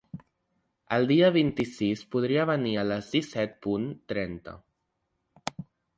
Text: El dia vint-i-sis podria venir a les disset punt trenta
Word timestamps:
El 0.95 1.03
dia 1.11 1.27
vint-i-sis 1.35 2.01
podria 2.15 2.47
venir 2.51 2.73
a 2.79 2.85
les 2.93 3.11
disset 3.17 3.55
punt 3.67 3.87
trenta 4.15 4.57